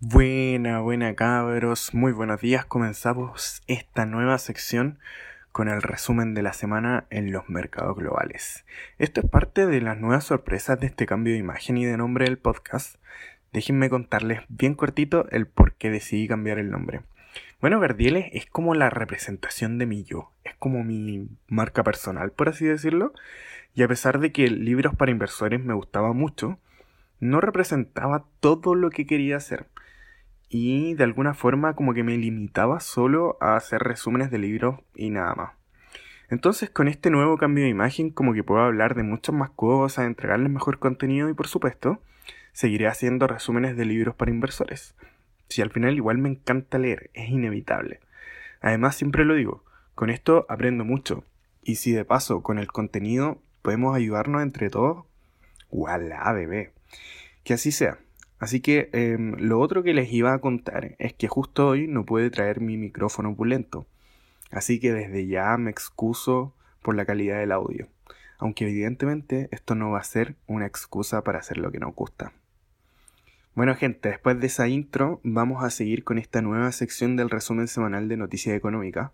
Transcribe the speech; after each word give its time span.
Buena, 0.00 0.78
buena 0.78 1.16
cabros, 1.16 1.92
muy 1.92 2.12
buenos 2.12 2.40
días. 2.40 2.64
Comenzamos 2.64 3.62
esta 3.66 4.06
nueva 4.06 4.38
sección 4.38 5.00
con 5.50 5.68
el 5.68 5.82
resumen 5.82 6.34
de 6.34 6.42
la 6.42 6.52
semana 6.52 7.08
en 7.10 7.32
los 7.32 7.48
mercados 7.48 7.96
globales. 7.96 8.64
Esto 9.00 9.20
es 9.20 9.28
parte 9.28 9.66
de 9.66 9.80
las 9.80 9.98
nuevas 9.98 10.22
sorpresas 10.22 10.78
de 10.78 10.86
este 10.86 11.04
cambio 11.04 11.32
de 11.32 11.40
imagen 11.40 11.78
y 11.78 11.84
de 11.84 11.96
nombre 11.96 12.26
del 12.26 12.38
podcast. 12.38 12.94
Déjenme 13.52 13.90
contarles 13.90 14.42
bien 14.48 14.76
cortito 14.76 15.28
el 15.32 15.48
por 15.48 15.74
qué 15.74 15.90
decidí 15.90 16.28
cambiar 16.28 16.60
el 16.60 16.70
nombre. 16.70 17.00
Bueno, 17.60 17.80
Gardieles 17.80 18.26
es 18.32 18.46
como 18.46 18.76
la 18.76 18.90
representación 18.90 19.78
de 19.78 19.86
mi 19.86 20.04
yo, 20.04 20.30
es 20.44 20.54
como 20.60 20.84
mi 20.84 21.28
marca 21.48 21.82
personal, 21.82 22.30
por 22.30 22.48
así 22.48 22.64
decirlo. 22.64 23.14
Y 23.74 23.82
a 23.82 23.88
pesar 23.88 24.20
de 24.20 24.30
que 24.30 24.48
libros 24.48 24.94
para 24.94 25.10
inversores 25.10 25.58
me 25.58 25.74
gustaba 25.74 26.12
mucho, 26.12 26.60
no 27.18 27.40
representaba 27.40 28.26
todo 28.38 28.76
lo 28.76 28.90
que 28.90 29.04
quería 29.04 29.38
hacer 29.38 29.66
y 30.48 30.94
de 30.94 31.04
alguna 31.04 31.34
forma 31.34 31.74
como 31.74 31.94
que 31.94 32.04
me 32.04 32.16
limitaba 32.16 32.80
solo 32.80 33.36
a 33.40 33.56
hacer 33.56 33.82
resúmenes 33.82 34.30
de 34.30 34.38
libros 34.38 34.80
y 34.94 35.10
nada 35.10 35.34
más. 35.34 35.52
Entonces 36.30 36.70
con 36.70 36.88
este 36.88 37.10
nuevo 37.10 37.36
cambio 37.38 37.64
de 37.64 37.70
imagen 37.70 38.10
como 38.10 38.34
que 38.34 38.44
puedo 38.44 38.62
hablar 38.62 38.94
de 38.94 39.02
muchas 39.02 39.34
más 39.34 39.50
cosas, 39.50 40.06
entregarles 40.06 40.50
mejor 40.50 40.78
contenido 40.78 41.28
y 41.28 41.34
por 41.34 41.48
supuesto 41.48 42.02
seguiré 42.52 42.86
haciendo 42.86 43.26
resúmenes 43.26 43.76
de 43.76 43.84
libros 43.84 44.14
para 44.14 44.30
inversores. 44.30 44.94
Si 45.48 45.62
al 45.62 45.70
final 45.70 45.96
igual 45.96 46.18
me 46.18 46.28
encanta 46.28 46.78
leer, 46.78 47.10
es 47.14 47.30
inevitable. 47.30 48.00
Además 48.60 48.96
siempre 48.96 49.24
lo 49.24 49.34
digo, 49.34 49.64
con 49.94 50.10
esto 50.10 50.44
aprendo 50.48 50.84
mucho 50.84 51.24
y 51.62 51.76
si 51.76 51.92
de 51.92 52.04
paso 52.04 52.42
con 52.42 52.58
el 52.58 52.68
contenido 52.68 53.40
podemos 53.62 53.96
ayudarnos 53.96 54.42
entre 54.42 54.70
todos, 54.70 55.04
¡wala, 55.70 56.32
bebé! 56.32 56.72
Que 57.44 57.54
así 57.54 57.72
sea. 57.72 57.98
Así 58.38 58.60
que 58.60 58.88
em, 58.92 59.34
lo 59.38 59.58
otro 59.60 59.82
que 59.82 59.94
les 59.94 60.12
iba 60.12 60.32
a 60.32 60.38
contar 60.38 60.94
es 60.98 61.12
que 61.12 61.28
justo 61.28 61.68
hoy 61.68 61.88
no 61.88 62.04
puede 62.04 62.30
traer 62.30 62.60
mi 62.60 62.76
micrófono 62.76 63.30
opulento. 63.30 63.86
Así 64.50 64.80
que 64.80 64.92
desde 64.92 65.26
ya 65.26 65.56
me 65.56 65.70
excuso 65.70 66.54
por 66.82 66.94
la 66.94 67.04
calidad 67.04 67.38
del 67.38 67.52
audio. 67.52 67.88
Aunque 68.38 68.68
evidentemente 68.68 69.48
esto 69.50 69.74
no 69.74 69.90
va 69.90 69.98
a 69.98 70.04
ser 70.04 70.36
una 70.46 70.66
excusa 70.66 71.24
para 71.24 71.40
hacer 71.40 71.58
lo 71.58 71.72
que 71.72 71.80
nos 71.80 71.94
gusta. 71.94 72.32
Bueno 73.54 73.74
gente, 73.74 74.10
después 74.10 74.38
de 74.38 74.46
esa 74.46 74.68
intro 74.68 75.20
vamos 75.24 75.64
a 75.64 75.70
seguir 75.70 76.04
con 76.04 76.16
esta 76.16 76.40
nueva 76.40 76.70
sección 76.70 77.16
del 77.16 77.28
resumen 77.28 77.66
semanal 77.66 78.08
de 78.08 78.16
noticias 78.16 78.56
económicas. 78.56 79.10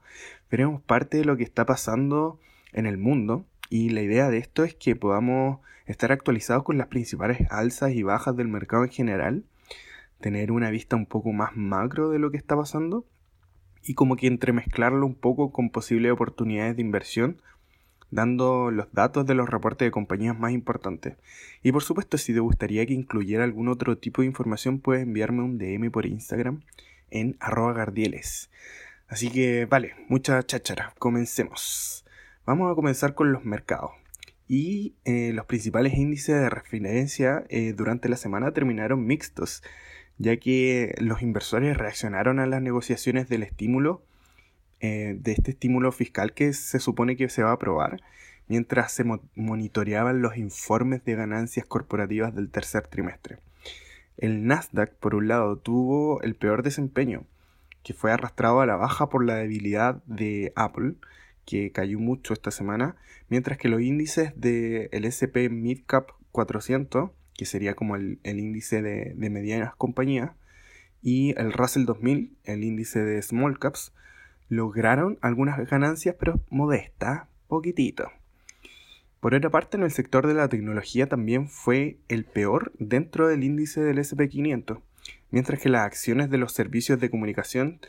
Veremos 0.50 0.82
parte 0.82 1.16
de 1.16 1.24
lo 1.24 1.38
que 1.38 1.44
está 1.44 1.64
pasando 1.64 2.38
en 2.74 2.84
el 2.84 2.98
mundo 2.98 3.46
y 3.70 3.90
la 3.90 4.02
idea 4.02 4.30
de 4.30 4.38
esto 4.38 4.64
es 4.64 4.74
que 4.74 4.96
podamos 4.96 5.60
estar 5.86 6.12
actualizados 6.12 6.64
con 6.64 6.78
las 6.78 6.88
principales 6.88 7.46
alzas 7.50 7.92
y 7.92 8.02
bajas 8.02 8.36
del 8.36 8.48
mercado 8.48 8.84
en 8.84 8.90
general, 8.90 9.44
tener 10.20 10.52
una 10.52 10.70
vista 10.70 10.96
un 10.96 11.06
poco 11.06 11.32
más 11.32 11.56
macro 11.56 12.10
de 12.10 12.18
lo 12.18 12.30
que 12.30 12.36
está 12.36 12.56
pasando 12.56 13.04
y 13.82 13.94
como 13.94 14.16
que 14.16 14.26
entremezclarlo 14.26 15.04
un 15.06 15.14
poco 15.14 15.52
con 15.52 15.70
posibles 15.70 16.12
oportunidades 16.12 16.76
de 16.76 16.82
inversión, 16.82 17.42
dando 18.10 18.70
los 18.70 18.92
datos 18.92 19.26
de 19.26 19.34
los 19.34 19.50
reportes 19.50 19.86
de 19.86 19.90
compañías 19.90 20.38
más 20.38 20.52
importantes. 20.52 21.16
Y 21.62 21.72
por 21.72 21.82
supuesto, 21.82 22.16
si 22.16 22.32
te 22.32 22.40
gustaría 22.40 22.86
que 22.86 22.94
incluyera 22.94 23.44
algún 23.44 23.68
otro 23.68 23.98
tipo 23.98 24.22
de 24.22 24.28
información, 24.28 24.80
puedes 24.80 25.02
enviarme 25.02 25.42
un 25.42 25.58
DM 25.58 25.90
por 25.90 26.06
Instagram 26.06 26.62
en 27.10 27.36
arroba 27.40 27.72
gardieles. 27.72 28.50
Así 29.08 29.30
que 29.30 29.66
vale, 29.66 29.94
mucha 30.08 30.42
cháchara, 30.42 30.94
comencemos. 30.98 32.03
Vamos 32.46 32.70
a 32.70 32.74
comenzar 32.74 33.14
con 33.14 33.32
los 33.32 33.46
mercados 33.46 33.92
y 34.46 34.96
eh, 35.06 35.32
los 35.32 35.46
principales 35.46 35.94
índices 35.94 36.38
de 36.38 36.50
referencia 36.50 37.46
eh, 37.48 37.72
durante 37.72 38.10
la 38.10 38.18
semana 38.18 38.52
terminaron 38.52 39.06
mixtos, 39.06 39.62
ya 40.18 40.36
que 40.36 40.94
los 40.98 41.22
inversores 41.22 41.74
reaccionaron 41.74 42.40
a 42.40 42.46
las 42.46 42.60
negociaciones 42.60 43.30
del 43.30 43.44
estímulo, 43.44 44.04
eh, 44.80 45.16
de 45.18 45.32
este 45.32 45.52
estímulo 45.52 45.90
fiscal 45.90 46.34
que 46.34 46.52
se 46.52 46.80
supone 46.80 47.16
que 47.16 47.30
se 47.30 47.42
va 47.42 47.48
a 47.48 47.54
aprobar, 47.54 48.02
mientras 48.46 48.92
se 48.92 49.04
monitoreaban 49.34 50.20
los 50.20 50.36
informes 50.36 51.02
de 51.02 51.14
ganancias 51.14 51.64
corporativas 51.64 52.34
del 52.34 52.50
tercer 52.50 52.86
trimestre. 52.88 53.38
El 54.18 54.46
Nasdaq, 54.46 54.92
por 54.96 55.14
un 55.14 55.28
lado, 55.28 55.56
tuvo 55.56 56.20
el 56.20 56.34
peor 56.34 56.62
desempeño, 56.62 57.24
que 57.82 57.94
fue 57.94 58.12
arrastrado 58.12 58.60
a 58.60 58.66
la 58.66 58.76
baja 58.76 59.08
por 59.08 59.24
la 59.24 59.36
debilidad 59.36 60.02
de 60.04 60.52
Apple, 60.56 60.96
que 61.44 61.72
cayó 61.72 61.98
mucho 61.98 62.32
esta 62.32 62.50
semana, 62.50 62.96
mientras 63.28 63.58
que 63.58 63.68
los 63.68 63.80
índices 63.80 64.32
del 64.36 65.04
SP 65.04 65.48
Midcap 65.50 66.10
400, 66.32 67.10
que 67.36 67.46
sería 67.46 67.74
como 67.74 67.96
el, 67.96 68.18
índice 68.24 68.82
de, 68.82 69.14
medianas 69.30 69.74
compañías, 69.76 70.32
y 71.02 71.38
el 71.38 71.52
Russell 71.52 71.84
2000, 71.84 72.36
el 72.44 72.64
índice 72.64 73.00
de 73.00 73.20
Small 73.22 73.58
Caps, 73.58 73.92
lograron 74.48 75.18
algunas 75.20 75.68
ganancias, 75.68 76.16
pero 76.18 76.40
modestas, 76.50 77.28
poquitito. 77.48 78.10
Por 79.20 79.34
otra 79.34 79.50
parte, 79.50 79.76
en 79.76 79.84
el 79.84 79.90
sector 79.90 80.26
de 80.26 80.34
la 80.34 80.48
tecnología 80.48 81.08
también 81.08 81.48
fue 81.48 81.98
el 82.08 82.24
peor 82.24 82.72
dentro 82.78 83.26
del 83.26 83.42
índice 83.42 83.80
del 83.80 83.98
SP500, 83.98 84.80
mientras 85.30 85.60
que 85.60 85.70
las 85.70 85.86
acciones 85.86 86.30
de 86.30 86.38
los 86.38 86.52
servicios 86.52 87.00
de 87.00 87.10
comunicación 87.10 87.80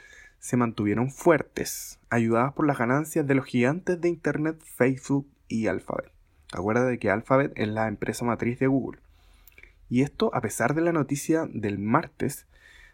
se 0.46 0.58
mantuvieron 0.58 1.10
fuertes, 1.10 1.98
ayudadas 2.12 2.54
por 2.54 2.68
las 2.68 2.78
ganancias 2.78 3.26
de 3.26 3.34
los 3.34 3.48
gigantes 3.48 4.00
de 4.00 4.10
Internet 4.10 4.62
Facebook 4.62 5.28
y 5.48 5.66
Alphabet. 5.66 6.12
Acuérdate 6.54 7.00
que 7.00 7.10
Alphabet 7.10 7.52
es 7.56 7.68
la 7.68 7.88
empresa 7.88 8.26
matriz 8.26 8.60
de 8.60 8.68
Google. 8.68 9.00
Y 9.90 10.04
esto 10.04 10.30
a 10.36 10.42
pesar 10.42 10.76
de 10.76 10.82
la 10.82 10.92
noticia 10.92 11.50
del 11.52 11.80
martes 11.80 12.46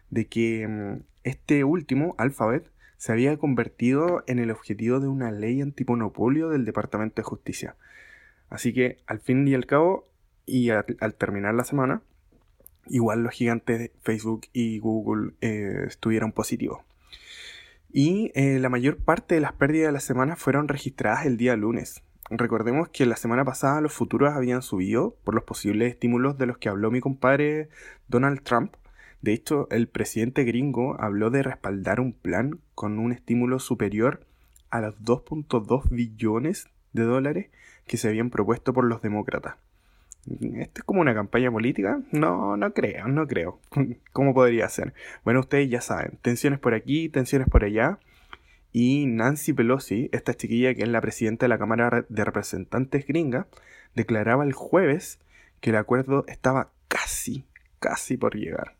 de 0.08 0.28
que 0.28 0.66
mm, 0.66 1.02
este 1.24 1.62
último, 1.64 2.14
Alphabet, 2.16 2.70
se 2.96 3.12
había 3.12 3.36
convertido 3.36 4.24
en 4.26 4.38
el 4.38 4.50
objetivo 4.50 4.98
de 4.98 5.08
una 5.08 5.30
ley 5.30 5.60
antimonopolio 5.60 6.48
del 6.48 6.64
Departamento 6.64 7.16
de 7.16 7.24
Justicia. 7.24 7.76
Así 8.48 8.72
que 8.72 8.96
al 9.06 9.20
fin 9.20 9.46
y 9.46 9.52
al 9.52 9.66
cabo, 9.66 10.08
y 10.46 10.70
al, 10.70 10.86
terminar 11.18 11.52
la 11.52 11.64
semana, 11.64 12.00
igual 12.86 13.22
los 13.22 13.34
gigantes 13.34 13.78
de 13.78 13.92
Facebook 14.00 14.46
y 14.54 14.78
Google 14.78 15.34
eh, 15.42 15.84
estuvieron 15.88 16.32
positivos. 16.32 16.80
Y 17.92 18.32
eh, 18.34 18.58
la 18.58 18.70
mayor 18.70 18.96
parte 18.96 19.34
de 19.34 19.42
las 19.42 19.52
pérdidas 19.52 19.88
de 19.88 19.92
la 19.92 20.00
semana 20.00 20.36
fueron 20.36 20.68
registradas 20.68 21.26
el 21.26 21.36
día 21.36 21.56
lunes. 21.56 22.02
Recordemos 22.30 22.88
que 22.88 23.04
la 23.04 23.16
semana 23.16 23.44
pasada 23.44 23.82
los 23.82 23.92
futuros 23.92 24.32
habían 24.32 24.62
subido 24.62 25.14
por 25.24 25.34
los 25.34 25.44
posibles 25.44 25.92
estímulos 25.92 26.38
de 26.38 26.46
los 26.46 26.56
que 26.56 26.70
habló 26.70 26.90
mi 26.90 27.00
compadre 27.00 27.68
Donald 28.08 28.42
Trump. 28.42 28.74
De 29.20 29.34
hecho, 29.34 29.68
el 29.70 29.88
presidente 29.88 30.44
gringo 30.44 30.98
habló 30.98 31.28
de 31.28 31.42
respaldar 31.42 32.00
un 32.00 32.14
plan 32.14 32.60
con 32.74 32.98
un 32.98 33.12
estímulo 33.12 33.58
superior 33.58 34.24
a 34.70 34.80
los 34.80 34.98
2.2 35.02 35.90
billones 35.90 36.68
de 36.94 37.02
dólares 37.02 37.50
que 37.86 37.98
se 37.98 38.08
habían 38.08 38.30
propuesto 38.30 38.72
por 38.72 38.84
los 38.84 39.02
demócratas. 39.02 39.56
¿Esto 40.30 40.80
es 40.80 40.84
como 40.84 41.00
una 41.00 41.14
campaña 41.14 41.50
política? 41.50 42.00
No, 42.12 42.56
no 42.56 42.72
creo, 42.72 43.08
no 43.08 43.26
creo. 43.26 43.60
¿Cómo 44.12 44.34
podría 44.34 44.68
ser? 44.68 44.94
Bueno, 45.24 45.40
ustedes 45.40 45.68
ya 45.68 45.80
saben, 45.80 46.18
tensiones 46.22 46.60
por 46.60 46.74
aquí, 46.74 47.08
tensiones 47.08 47.48
por 47.48 47.64
allá. 47.64 47.98
Y 48.72 49.06
Nancy 49.06 49.52
Pelosi, 49.52 50.08
esta 50.12 50.34
chiquilla 50.34 50.74
que 50.74 50.82
es 50.82 50.88
la 50.88 51.00
presidenta 51.00 51.44
de 51.44 51.48
la 51.48 51.58
Cámara 51.58 52.06
de 52.08 52.24
Representantes 52.24 53.06
gringa, 53.06 53.46
declaraba 53.94 54.44
el 54.44 54.52
jueves 54.52 55.18
que 55.60 55.70
el 55.70 55.76
acuerdo 55.76 56.24
estaba 56.28 56.70
casi, 56.88 57.44
casi 57.80 58.16
por 58.16 58.36
llegar. 58.36 58.76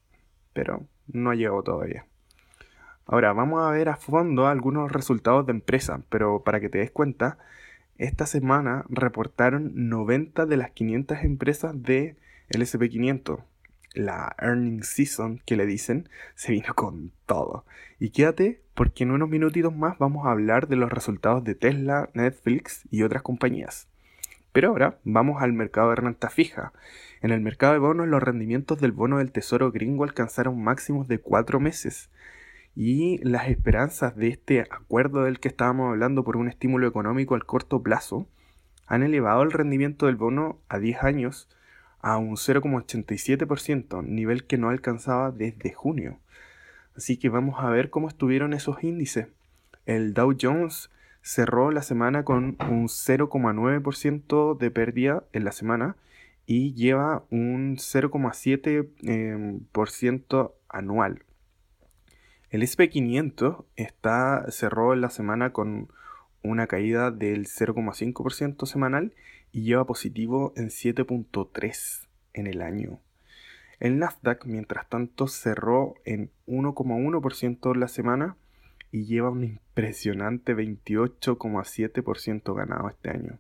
Pero 0.53 0.87
no 1.09 1.35
llegó 1.35 1.63
todavía. 1.63 2.07
Ahora, 3.05 3.33
vamos 3.33 3.63
a 3.63 3.71
ver 3.71 3.89
a 3.89 3.97
fondo 3.97 4.47
algunos 4.47 4.91
resultados 4.93 5.45
de 5.45 5.53
empresa, 5.53 6.03
pero 6.09 6.43
para 6.45 6.61
que 6.61 6.69
te 6.69 6.79
des 6.79 6.91
cuenta, 6.91 7.39
esta 8.03 8.27
semana 8.27 8.85
reportaron 8.89 9.89
90 9.89 10.47
de 10.47 10.57
las 10.57 10.73
500 10.73 11.19
empresas 11.23 11.83
de 11.83 12.17
el 12.49 12.63
SP500. 12.63 13.45
La 13.95 14.35
earning 14.41 14.83
season 14.83 15.41
que 15.45 15.57
le 15.57 15.67
dicen 15.67 16.09
se 16.35 16.51
vino 16.51 16.75
con 16.75 17.13
todo. 17.27 17.65
Y 18.01 18.11
quédate 18.11 18.61
porque 18.75 19.05
en 19.05 19.13
unos 19.13 19.29
minutitos 19.29 19.75
más 19.75 19.99
vamos 19.99 20.27
a 20.27 20.33
hablar 20.33 20.67
de 20.67 20.77
los 20.77 20.91
resultados 20.91 21.45
de 21.45 21.55
Tesla, 21.55 22.11
Netflix 22.15 22.83
y 22.91 23.05
otras 23.05 23.23
compañías. 23.23 23.87
Pero 24.53 24.71
ahora 24.71 24.99
vamos 25.05 25.41
al 25.41 25.53
mercado 25.53 25.91
de 25.91 25.97
renta 25.97 26.29
fija. 26.29 26.73
En 27.21 27.31
el 27.31 27.41
mercado 27.41 27.75
de 27.75 27.79
bonos 27.79 28.09
los 28.09 28.23
rendimientos 28.23 28.81
del 28.81 28.91
bono 28.91 29.19
del 29.19 29.31
tesoro 29.31 29.71
gringo 29.71 30.03
alcanzaron 30.03 30.61
máximos 30.61 31.07
de 31.07 31.19
4 31.19 31.61
meses 31.61 32.11
y 32.75 33.19
las 33.19 33.49
esperanzas 33.49 34.17
de 34.17 34.29
este 34.29 34.61
acuerdo 34.61 35.25
del 35.25 35.41
que 35.41 35.49
estábamos 35.49 35.91
hablando 35.91 36.25
por 36.25 36.37
un 36.37 36.49
estímulo 36.49 36.87
económico 36.87 37.35
al 37.35 37.45
corto 37.45 37.83
plazo 37.83 38.27
han 38.87 39.03
elevado 39.03 39.43
el 39.43 39.53
rendimiento 39.53 40.07
del 40.07 40.17
bono 40.17 40.59
a 40.69 40.79
10 40.79 41.03
años 41.03 41.49
a 42.01 42.19
un 42.19 42.37
0,87%, 42.37 44.05
nivel 44.05 44.45
que 44.45 44.59
no 44.59 44.71
alcanzaba 44.71 45.31
desde 45.31 45.73
junio. 45.73 46.19
Así 46.97 47.17
que 47.17 47.29
vamos 47.29 47.57
a 47.59 47.71
ver 47.71 47.91
cómo 47.91 48.09
estuvieron 48.09 48.55
esos 48.55 48.83
índices. 48.83 49.29
El 49.87 50.15
Dow 50.15 50.37
Jones 50.39 50.91
cerró 51.23 51.71
la 51.71 51.83
semana 51.83 52.25
con 52.25 52.57
un 52.69 52.89
0,9% 52.89 54.59
de 54.59 54.71
pérdida 54.71 55.25
en 55.33 55.45
la 55.45 55.53
semana 55.53 55.97
y 56.45 56.75
lleva 56.75 57.25
un 57.31 57.77
0,7% 57.77 60.53
anual. 60.69 61.23
El 62.53 62.63
SP500 62.63 63.65
está, 63.77 64.45
cerró 64.51 64.95
la 64.95 65.09
semana 65.09 65.55
con 65.55 65.89
una 66.43 66.67
caída 66.67 67.11
del 67.11 67.47
0,5% 67.47 68.67
semanal 68.67 69.15
y 69.53 69.63
lleva 69.63 69.87
positivo 69.87 70.53
en 70.55 70.69
7.3 70.69 72.09
en 72.35 72.47
el 72.47 72.61
año. 72.61 73.01
El 73.81 73.99
Nasdaq, 73.99 74.45
mientras 74.45 74.87
tanto, 74.87 75.29
cerró 75.29 75.95
en 76.05 76.31
1,1% 76.47 77.75
la 77.75 77.89
semana 77.89 78.37
y 78.91 79.07
lleva 79.07 79.31
un 79.31 79.45
impresionante 79.45 80.55
28,7% 80.55 82.55
ganado 82.55 82.91
este 82.91 83.09
año. 83.09 83.39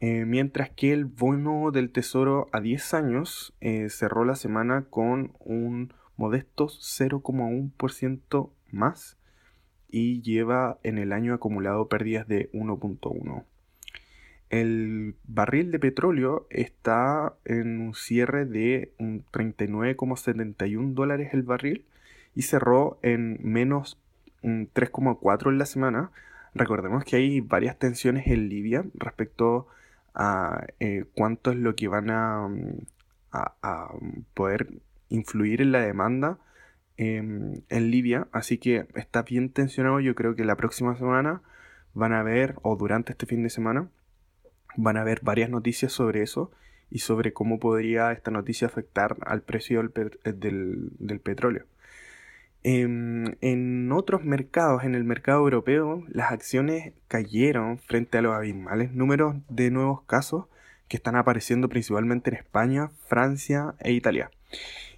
Eh, 0.00 0.26
mientras 0.26 0.68
que 0.68 0.92
el 0.92 1.06
bono 1.06 1.70
del 1.70 1.90
tesoro 1.90 2.50
a 2.52 2.60
10 2.60 2.92
años 2.92 3.54
eh, 3.62 3.88
cerró 3.88 4.26
la 4.26 4.36
semana 4.36 4.84
con 4.90 5.32
un 5.38 5.94
modesto 6.16 6.68
0,1% 6.68 8.50
más 8.70 9.16
y 9.88 10.22
lleva 10.22 10.78
en 10.82 10.98
el 10.98 11.12
año 11.12 11.34
acumulado 11.34 11.88
pérdidas 11.88 12.26
de 12.26 12.50
1.1. 12.52 13.44
El 14.50 15.16
barril 15.24 15.72
de 15.72 15.78
petróleo 15.78 16.46
está 16.50 17.34
en 17.44 17.80
un 17.80 17.94
cierre 17.94 18.44
de 18.44 18.92
39,71 18.98 20.94
dólares 20.94 21.30
el 21.32 21.42
barril 21.42 21.84
y 22.34 22.42
cerró 22.42 22.98
en 23.02 23.38
menos 23.42 23.98
3,4 24.42 25.48
en 25.48 25.58
la 25.58 25.66
semana. 25.66 26.10
Recordemos 26.54 27.04
que 27.04 27.16
hay 27.16 27.40
varias 27.40 27.78
tensiones 27.78 28.26
en 28.26 28.48
Libia 28.48 28.84
respecto 28.94 29.66
a 30.14 30.66
eh, 30.78 31.04
cuánto 31.14 31.50
es 31.50 31.56
lo 31.56 31.74
que 31.74 31.88
van 31.88 32.10
a, 32.10 32.48
a, 33.32 33.94
poder 34.34 34.68
influir 35.08 35.62
en 35.62 35.72
la 35.72 35.80
demanda 35.80 36.38
em, 36.96 37.62
en 37.68 37.90
Libia. 37.90 38.28
Así 38.32 38.58
que 38.58 38.86
está 38.94 39.22
bien 39.22 39.50
tensionado. 39.50 40.00
Yo 40.00 40.14
creo 40.14 40.34
que 40.34 40.44
la 40.44 40.56
próxima 40.56 40.96
semana 40.96 41.42
van 41.94 42.12
a 42.12 42.22
ver, 42.22 42.56
o 42.62 42.76
durante 42.76 43.12
este 43.12 43.26
fin 43.26 43.42
de 43.42 43.50
semana, 43.50 43.88
van 44.76 44.96
a 44.96 45.02
haber 45.02 45.20
varias 45.22 45.50
noticias 45.50 45.92
sobre 45.92 46.22
eso 46.22 46.50
y 46.90 47.00
sobre 47.00 47.32
cómo 47.32 47.58
podría 47.60 48.12
esta 48.12 48.30
noticia 48.30 48.66
afectar 48.66 49.16
al 49.26 49.42
precio 49.42 49.82
del, 49.82 50.90
del 50.98 51.20
petróleo. 51.20 51.66
Em, 52.66 53.36
en 53.42 53.92
otros 53.92 54.24
mercados, 54.24 54.84
en 54.84 54.94
el 54.94 55.04
mercado 55.04 55.40
europeo, 55.40 56.02
las 56.08 56.32
acciones 56.32 56.94
cayeron 57.08 57.78
frente 57.78 58.16
a 58.16 58.22
los 58.22 58.34
abismales 58.34 58.90
números 58.92 59.36
de 59.50 59.70
nuevos 59.70 60.02
casos 60.04 60.46
que 60.88 60.96
están 60.96 61.14
apareciendo 61.14 61.68
principalmente 61.68 62.30
en 62.30 62.36
España, 62.36 62.90
Francia 63.06 63.74
e 63.80 63.92
Italia. 63.92 64.30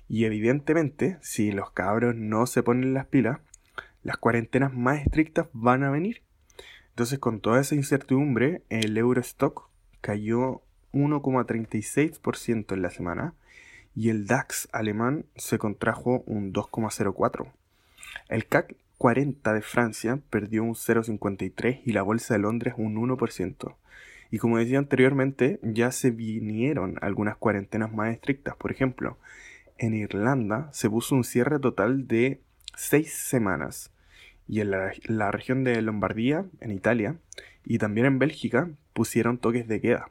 Y 0.08 0.24
evidentemente, 0.24 1.18
si 1.20 1.52
los 1.52 1.70
cabros 1.70 2.14
no 2.14 2.46
se 2.46 2.62
ponen 2.62 2.94
las 2.94 3.06
pilas, 3.06 3.40
las 4.02 4.16
cuarentenas 4.16 4.72
más 4.72 5.00
estrictas 5.00 5.48
van 5.52 5.82
a 5.82 5.90
venir. 5.90 6.22
Entonces, 6.90 7.18
con 7.18 7.40
toda 7.40 7.60
esa 7.60 7.74
incertidumbre, 7.74 8.62
el 8.68 8.96
Eurostock 8.96 9.68
cayó 10.00 10.62
1,36% 10.92 12.72
en 12.72 12.82
la 12.82 12.90
semana 12.90 13.34
y 13.94 14.10
el 14.10 14.26
DAX 14.26 14.68
alemán 14.72 15.26
se 15.36 15.58
contrajo 15.58 16.22
un 16.26 16.52
2,04. 16.52 17.52
El 18.28 18.46
CAC 18.46 18.76
40 18.98 19.52
de 19.52 19.62
Francia 19.62 20.20
perdió 20.30 20.62
un 20.62 20.74
0,53 20.74 21.82
y 21.84 21.92
la 21.92 22.02
Bolsa 22.02 22.34
de 22.34 22.40
Londres 22.40 22.74
un 22.76 22.96
1%. 22.96 23.76
Y 24.30 24.38
como 24.38 24.58
decía 24.58 24.78
anteriormente, 24.78 25.60
ya 25.62 25.92
se 25.92 26.10
vinieron 26.10 26.98
algunas 27.00 27.36
cuarentenas 27.36 27.92
más 27.92 28.12
estrictas. 28.12 28.56
Por 28.56 28.72
ejemplo, 28.72 29.18
en 29.78 29.94
Irlanda 29.94 30.68
se 30.72 30.90
puso 30.90 31.14
un 31.14 31.24
cierre 31.24 31.58
total 31.58 32.06
de 32.06 32.40
6 32.76 33.12
semanas. 33.12 33.90
Y 34.48 34.60
en 34.60 34.70
la, 34.70 34.92
la 35.04 35.30
región 35.30 35.64
de 35.64 35.80
Lombardía, 35.82 36.44
en 36.60 36.70
Italia, 36.70 37.16
y 37.64 37.78
también 37.78 38.06
en 38.06 38.18
Bélgica, 38.18 38.70
pusieron 38.92 39.38
toques 39.38 39.66
de 39.66 39.80
queda 39.80 40.10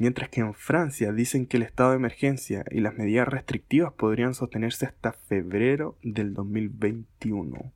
mientras 0.00 0.30
que 0.30 0.40
en 0.40 0.54
Francia 0.54 1.12
dicen 1.12 1.44
que 1.44 1.58
el 1.58 1.62
estado 1.62 1.90
de 1.90 1.96
emergencia 1.96 2.64
y 2.70 2.80
las 2.80 2.96
medidas 2.96 3.28
restrictivas 3.28 3.92
podrían 3.92 4.32
sostenerse 4.32 4.86
hasta 4.86 5.12
febrero 5.12 5.98
del 6.02 6.32
2021. 6.32 7.70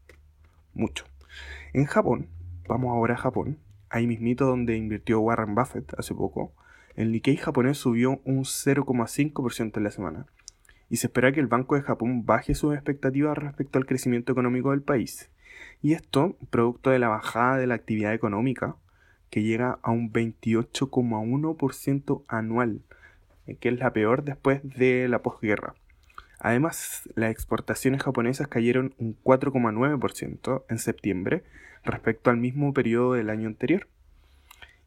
Mucho. 0.73 1.05
En 1.75 1.85
Japón, 1.85 2.29
vamos 2.67 2.93
ahora 2.93 3.13
a 3.13 3.19
Japón, 3.19 3.59
ahí 3.91 4.07
mismito 4.07 4.47
donde 4.47 4.75
invirtió 4.75 5.21
Warren 5.21 5.55
Buffett 5.55 5.93
hace 5.99 6.15
poco, 6.15 6.55
el 6.97 7.13
Nikkei 7.13 7.37
japonés 7.37 7.77
subió 7.77 8.23
un 8.25 8.45
0,5% 8.45 9.77
en 9.77 9.85
la 9.85 9.91
semana, 9.91 10.27
y 10.91 10.97
se 10.97 11.09
espera 11.09 11.33
que 11.33 11.41
el 11.41 11.47
Banco 11.47 11.75
de 11.75 11.83
Japón 11.83 12.27
baje 12.27 12.55
sus 12.55 12.75
expectativas 12.75 13.37
respecto 13.37 13.79
al 13.79 13.87
crecimiento 13.87 14.33
económico 14.33 14.71
del 14.71 14.83
país. 14.83 15.31
Y 15.83 15.93
esto, 15.93 16.37
producto 16.51 16.91
de 16.91 16.99
la 16.99 17.09
bajada 17.09 17.57
de 17.57 17.67
la 17.67 17.75
actividad 17.75 18.15
económica, 18.15 18.77
que 19.31 19.43
llega 19.43 19.79
a 19.83 19.91
un 19.91 20.13
28,1% 20.13 22.25
anual, 22.29 22.83
eh, 23.47 23.57
que 23.57 23.69
es 23.69 23.79
la 23.79 23.93
peor 23.93 24.25
después 24.25 24.61
de 24.63 25.09
la 25.09 25.23
posguerra. 25.23 25.75
Además, 26.39 27.09
las 27.15 27.31
exportaciones 27.31 28.03
japonesas 28.03 28.49
cayeron 28.49 28.95
un 28.99 29.17
4,9% 29.23 30.65
en 30.69 30.79
septiembre 30.79 31.45
respecto 31.85 32.31
al 32.31 32.37
mismo 32.37 32.73
periodo 32.73 33.15
del 33.15 33.31
año 33.31 33.49
anterior. 33.49 33.89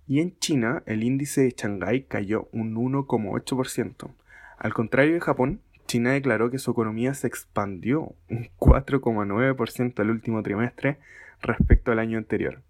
Y 0.07 0.21
en 0.21 0.37
China, 0.39 0.83
el 0.85 1.03
índice 1.03 1.41
de 1.41 1.53
Shanghái 1.57 2.03
cayó 2.03 2.47
un 2.51 2.75
1,8%. 2.75 4.11
Al 4.57 4.73
contrario 4.73 5.15
de 5.15 5.19
Japón, 5.19 5.61
China 5.87 6.11
declaró 6.11 6.51
que 6.51 6.59
su 6.59 6.71
economía 6.71 7.13
se 7.13 7.27
expandió 7.27 8.13
un 8.29 8.49
4,9% 8.59 10.01
el 10.01 10.09
último 10.11 10.43
trimestre 10.43 10.97
respecto 11.41 11.91
al 11.91 11.99
año 11.99 12.17
anterior. 12.17 12.61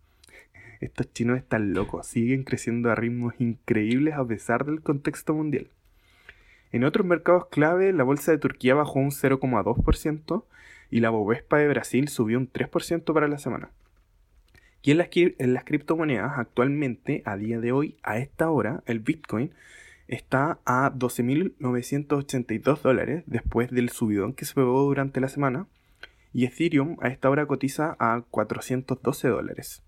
Estos 0.79 1.11
chinos 1.11 1.37
están 1.37 1.73
locos, 1.73 2.05
siguen 2.05 2.43
creciendo 2.43 2.91
a 2.91 2.95
ritmos 2.95 3.33
increíbles 3.39 4.13
a 4.13 4.25
pesar 4.25 4.65
del 4.65 4.81
contexto 4.81 5.33
mundial. 5.33 5.69
En 6.71 6.83
otros 6.83 7.05
mercados 7.05 7.47
clave, 7.47 7.91
la 7.91 8.03
bolsa 8.03 8.31
de 8.31 8.37
Turquía 8.37 8.75
bajó 8.75 8.99
un 8.99 9.11
0,2% 9.11 10.43
y 10.91 10.99
la 10.99 11.09
Bovespa 11.09 11.57
de 11.57 11.67
Brasil 11.67 12.07
subió 12.09 12.37
un 12.37 12.51
3% 12.51 13.13
para 13.13 13.27
la 13.27 13.39
semana. 13.39 13.71
Y 14.83 14.91
en 14.91 14.99
las, 14.99 15.09
en 15.13 15.53
las 15.53 15.63
criptomonedas, 15.63 16.37
actualmente, 16.37 17.23
a 17.25 17.35
día 17.35 17.59
de 17.59 17.71
hoy, 17.71 17.97
a 18.03 18.19
esta 18.19 18.49
hora, 18.51 18.83
el 18.85 18.99
Bitcoin 18.99 19.51
está 20.07 20.59
a 20.65 20.91
12.982 20.93 22.81
dólares 22.81 23.23
después 23.25 23.71
del 23.71 23.89
subidón 23.89 24.33
que 24.33 24.45
se 24.45 24.53
pegó 24.53 24.83
durante 24.83 25.19
la 25.19 25.29
semana. 25.29 25.67
Y 26.33 26.45
Ethereum 26.45 26.97
a 27.01 27.07
esta 27.07 27.29
hora 27.29 27.45
cotiza 27.45 27.95
a 27.99 28.23
412 28.29 29.27
dólares. 29.27 29.83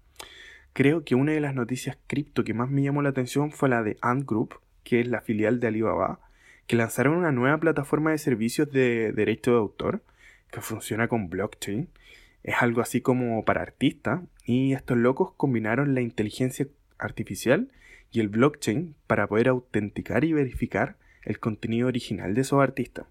Creo 0.74 1.04
que 1.04 1.16
una 1.16 1.32
de 1.34 1.40
las 1.40 1.56
noticias 1.56 1.98
cripto 2.08 2.44
que 2.44 2.54
más 2.54 2.70
me 2.70 2.82
llamó 2.82 3.02
la 3.02 3.10
atención 3.10 3.52
fue 3.52 3.70
la 3.70 3.84
de 3.84 3.98
Ant 4.02 4.28
Group, 4.28 4.56
que 4.84 5.02
es 5.02 5.08
la 5.08 5.22
filial 5.22 5.60
de 5.60 5.68
Alibaba, 5.68 6.20
que 6.68 6.76
lanzaron 6.76 7.18
una 7.18 7.32
nueva 7.32 7.58
plataforma 7.58 8.12
de 8.12 8.18
servicios 8.18 8.72
de 8.72 9.12
derecho 9.12 9.52
de 9.52 9.58
autor 9.58 10.02
que 10.52 10.62
funciona 10.62 11.08
con 11.08 11.30
blockchain. 11.30 11.90
Es 12.44 12.56
algo 12.60 12.82
así 12.82 13.02
como 13.02 13.44
para 13.44 13.62
artistas 13.62 14.22
y 14.46 14.74
estos 14.74 14.98
locos 14.98 15.34
combinaron 15.36 15.94
la 15.94 16.02
inteligencia 16.02 16.68
artificial 17.00 17.70
y 18.12 18.20
el 18.20 18.30
blockchain 18.30 18.96
para 19.08 19.28
poder 19.28 19.48
autenticar 19.50 20.24
y 20.24 20.34
verificar 20.34 20.98
el 21.24 21.40
contenido 21.40 21.88
original 21.88 22.34
de 22.34 22.42
esos 22.42 22.62
artistas. 22.62 23.08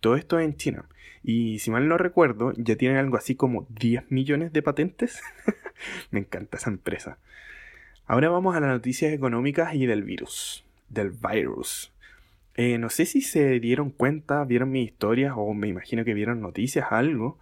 Todo 0.00 0.16
esto 0.16 0.38
en 0.38 0.56
China. 0.56 0.86
Y 1.22 1.58
si 1.60 1.70
mal 1.70 1.88
no 1.88 1.96
recuerdo, 1.96 2.52
ya 2.56 2.76
tienen 2.76 2.98
algo 2.98 3.16
así 3.16 3.34
como 3.34 3.66
10 3.70 4.10
millones 4.10 4.52
de 4.52 4.62
patentes. 4.62 5.22
Me 6.10 6.20
encanta 6.20 6.58
esa 6.58 6.70
empresa. 6.70 7.18
Ahora 8.06 8.28
vamos 8.28 8.54
a 8.54 8.60
las 8.60 8.68
noticias 8.68 9.12
económicas 9.12 9.74
y 9.74 9.86
del 9.86 10.02
virus. 10.02 10.64
Del 10.90 11.10
virus. 11.10 11.92
Eh, 12.56 12.78
no 12.78 12.90
sé 12.90 13.06
si 13.06 13.22
se 13.22 13.58
dieron 13.60 13.90
cuenta, 13.90 14.44
vieron 14.44 14.70
mi 14.70 14.82
historia 14.82 15.34
o 15.34 15.54
me 15.54 15.68
imagino 15.68 16.04
que 16.04 16.14
vieron 16.14 16.40
noticias, 16.40 16.86
algo, 16.90 17.38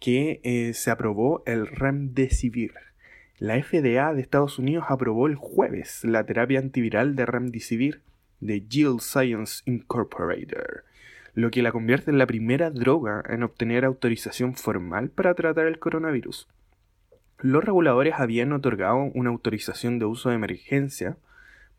que 0.00 0.40
eh, 0.42 0.74
se 0.74 0.90
aprobó 0.90 1.42
el 1.46 1.68
Remdesivir. 1.68 2.72
La 3.42 3.60
FDA 3.60 4.14
de 4.14 4.20
Estados 4.20 4.60
Unidos 4.60 4.84
aprobó 4.88 5.26
el 5.26 5.34
jueves 5.34 6.04
la 6.04 6.24
terapia 6.24 6.60
antiviral 6.60 7.16
de 7.16 7.26
Remdesivir 7.26 8.00
de 8.38 8.64
Gill 8.68 9.00
Science 9.00 9.64
Incorporated 9.66 10.84
lo 11.34 11.50
que 11.50 11.60
la 11.60 11.72
convierte 11.72 12.12
en 12.12 12.18
la 12.18 12.26
primera 12.28 12.70
droga 12.70 13.24
en 13.28 13.42
obtener 13.42 13.84
autorización 13.84 14.54
formal 14.54 15.08
para 15.08 15.34
tratar 15.34 15.66
el 15.66 15.80
coronavirus. 15.80 16.46
Los 17.40 17.64
reguladores 17.64 18.14
habían 18.16 18.52
otorgado 18.52 19.10
una 19.12 19.30
autorización 19.30 19.98
de 19.98 20.04
uso 20.04 20.28
de 20.28 20.36
emergencia 20.36 21.16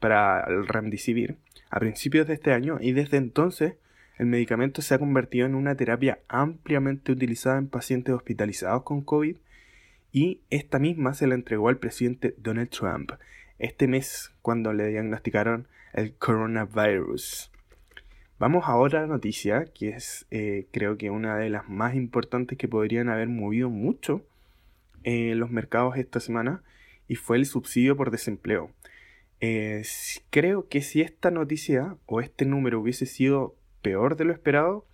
para 0.01 0.43
el 0.49 0.67
Remdesivir 0.67 1.37
a 1.69 1.79
principios 1.79 2.27
de 2.27 2.33
este 2.33 2.51
año 2.51 2.77
y 2.81 2.91
desde 2.91 3.15
entonces 3.15 3.75
el 4.17 4.25
medicamento 4.25 4.81
se 4.81 4.95
ha 4.95 4.99
convertido 4.99 5.45
en 5.45 5.55
una 5.55 5.75
terapia 5.75 6.19
ampliamente 6.27 7.13
utilizada 7.13 7.57
en 7.57 7.69
pacientes 7.69 8.13
hospitalizados 8.13 8.83
con 8.83 8.99
COVID 9.01 9.37
y 10.13 10.41
esta 10.51 10.79
misma 10.79 11.13
se 11.15 11.27
la 11.27 11.35
entregó 11.35 11.67
al 11.67 11.79
presidente 11.79 12.35
Donald 12.37 12.69
Trump 12.69 13.11
este 13.57 13.87
mes 13.87 14.31
cuando 14.41 14.71
le 14.71 14.87
diagnosticaron 14.87 15.67
el 15.93 16.13
coronavirus. 16.15 17.51
Vamos 18.37 18.65
a 18.67 18.75
otra 18.75 19.07
noticia 19.07 19.65
que 19.65 19.89
es 19.89 20.27
eh, 20.29 20.67
creo 20.71 20.97
que 20.97 21.09
una 21.09 21.37
de 21.37 21.49
las 21.49 21.67
más 21.67 21.95
importantes 21.95 22.57
que 22.57 22.67
podrían 22.67 23.09
haber 23.09 23.27
movido 23.27 23.69
mucho 23.69 24.21
en 25.03 25.39
los 25.39 25.49
mercados 25.49 25.97
esta 25.97 26.19
semana 26.19 26.63
y 27.07 27.15
fue 27.15 27.37
el 27.37 27.45
subsidio 27.45 27.97
por 27.97 28.11
desempleo. 28.11 28.71
Eh, 29.41 29.83
creo 30.29 30.67
que 30.67 30.81
si 30.81 31.01
esta 31.01 31.31
noticia 31.31 31.97
o 32.05 32.21
este 32.21 32.45
número 32.45 32.79
hubiese 32.79 33.05
sido 33.05 33.55
peor 33.81 34.15
de 34.15 34.25
lo 34.25 34.33
esperado, 34.33 34.85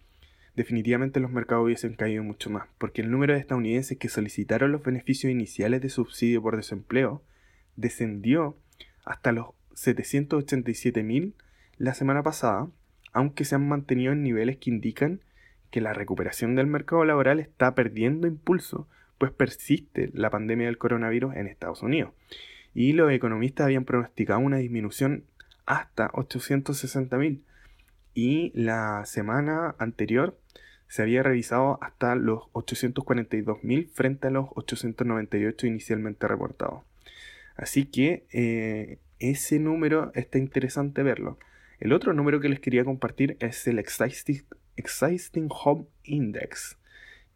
definitivamente 0.60 1.22
los 1.22 1.32
mercados 1.32 1.63
hubiesen 1.63 1.94
caído 1.94 2.22
mucho 2.22 2.50
más, 2.50 2.68
porque 2.80 3.01
el 3.01 3.10
número 3.10 3.34
de 3.34 3.39
estadounidenses 3.39 3.98
que 3.98 4.10
solicitaron 4.10 4.74
los 4.74 4.84
beneficios 4.84 5.32
iniciales 5.32 5.82
de 5.82 5.88
subsidio 5.88 6.42
por 6.42 6.58
desempleo 6.58 7.24
descendió 7.78 8.58
hasta 9.06 9.32
los 9.32 9.51
787.000 9.75 11.32
la 11.78 11.94
semana 11.94 12.24
pasada, 12.24 12.68
aunque 13.13 13.46
se 13.46 13.56
han 13.56 13.70
mantenido 13.70 14.12
en 14.12 14.22
niveles 14.22 14.58
que 14.58 14.70
indican 14.70 15.22
que 15.72 15.80
la 15.80 15.94
recuperación 15.94 16.56
del 16.56 16.68
mercado 16.68 17.06
laboral 17.06 17.39
está 17.39 17.74
perdiendo 17.74 18.28
impulso, 18.28 18.86
pues 19.18 19.32
persiste 19.32 20.10
la 20.13 20.30
pandemia 20.30 20.66
del 20.66 20.78
coronavirus 20.78 21.38
en 21.38 21.48
Estados 21.48 21.84
Unidos. 21.84 22.12
Y 22.74 22.92
los 22.92 23.13
economistas 23.13 23.63
habían 23.63 23.86
pronosticado 23.86 24.42
una 24.42 24.58
disminución 24.58 25.24
hasta 25.66 26.10
860.000. 26.10 27.39
Y 28.22 28.52
la 28.54 29.06
semana 29.06 29.76
anterior 29.80 30.38
se 30.90 31.04
había 31.04 31.24
revisado 31.24 31.80
hasta 31.82 32.16
los 32.16 32.52
842.000 32.52 33.90
frente 33.94 34.28
a 34.28 34.30
los 34.30 34.50
898 34.56 35.66
inicialmente 35.66 36.28
reportados. 36.28 36.84
Así 37.56 37.86
que 37.86 38.26
eh, 38.34 38.98
ese 39.20 39.60
número 39.60 40.12
está 40.16 40.38
interesante 40.38 41.02
verlo. 41.02 41.40
El 41.80 41.94
otro 41.94 42.12
número 42.12 42.42
que 42.42 42.50
les 42.50 42.60
quería 42.60 42.84
compartir 42.84 43.38
es 43.40 43.66
el 43.68 43.80
Existing, 43.80 45.48
Home 45.64 45.86
Index, 46.04 46.78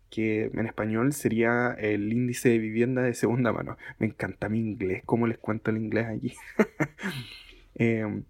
que 0.09 0.51
en 0.53 0.65
español 0.65 1.13
sería 1.13 1.77
el 1.79 2.11
índice 2.11 2.49
de 2.49 2.57
vivienda 2.57 3.03
de 3.03 3.13
segunda 3.13 3.53
mano. 3.53 3.77
Me 3.99 4.07
encanta 4.07 4.49
mi 4.49 4.59
inglés, 4.59 5.01
cómo 5.05 5.27
les 5.27 5.37
cuento 5.37 5.71
el 5.71 5.77
inglés 5.77 6.07
allí. 6.07 6.33
Em, 7.75 8.25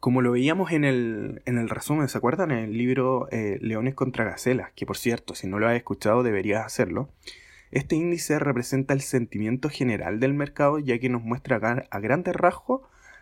como 0.00 0.22
lo 0.22 0.32
veíamos 0.32 0.72
en 0.72 0.84
el, 0.84 1.42
en 1.44 1.58
el 1.58 1.68
resumen, 1.68 2.08
¿se 2.08 2.16
acuerdan? 2.16 2.50
En 2.50 2.58
el 2.58 2.78
libro 2.78 3.28
eh, 3.30 3.58
Leones 3.60 3.94
contra 3.94 4.24
Gacelas, 4.24 4.72
que 4.72 4.86
por 4.86 4.96
cierto, 4.96 5.34
si 5.34 5.46
no 5.46 5.58
lo 5.58 5.68
has 5.68 5.76
escuchado 5.76 6.22
deberías 6.22 6.64
hacerlo. 6.64 7.10
Este 7.70 7.96
índice 7.96 8.38
representa 8.38 8.94
el 8.94 9.02
sentimiento 9.02 9.68
general 9.68 10.18
del 10.18 10.34
mercado 10.34 10.78
ya 10.78 10.98
que 10.98 11.10
nos 11.10 11.22
muestra 11.22 11.86
a 11.90 12.00
grandes 12.00 12.34
rasgos 12.34 12.80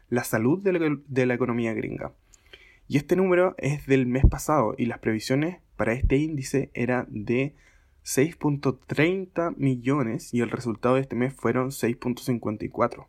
la 0.08 0.24
salud 0.24 0.60
de 0.60 1.26
la, 1.26 1.34
economía 1.34 1.74
gringa. 1.74 2.12
Y 2.86 2.96
este 2.96 3.16
número 3.16 3.54
es 3.58 3.86
del 3.86 4.06
mes 4.06 4.24
pasado 4.24 4.74
y 4.78 4.86
las 4.86 5.00
previsiones 5.00 5.58
para 5.76 5.92
este 5.92 6.16
índice 6.16 6.70
eran 6.72 7.06
de 7.10 7.54
6.30 8.04 9.56
millones 9.56 10.32
y 10.32 10.40
el 10.40 10.50
resultado 10.50 10.94
de 10.94 11.02
este 11.02 11.16
mes 11.16 11.34
fueron 11.34 11.70
6.54. 11.70 13.06